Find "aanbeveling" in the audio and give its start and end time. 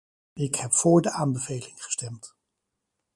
1.11-1.83